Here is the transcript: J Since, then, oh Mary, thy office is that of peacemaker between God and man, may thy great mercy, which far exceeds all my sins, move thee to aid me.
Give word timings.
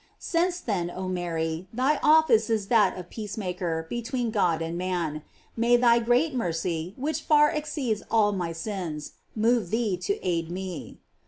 J 0.01 0.05
Since, 0.17 0.61
then, 0.61 0.89
oh 0.89 1.07
Mary, 1.07 1.67
thy 1.71 1.97
office 2.01 2.49
is 2.49 2.69
that 2.69 2.97
of 2.97 3.11
peacemaker 3.11 3.85
between 3.87 4.31
God 4.31 4.59
and 4.59 4.75
man, 4.75 5.21
may 5.55 5.77
thy 5.77 5.99
great 5.99 6.33
mercy, 6.33 6.95
which 6.97 7.21
far 7.21 7.51
exceeds 7.51 8.01
all 8.09 8.31
my 8.31 8.51
sins, 8.51 9.11
move 9.35 9.69
thee 9.69 9.97
to 9.97 10.19
aid 10.27 10.49
me. 10.49 10.97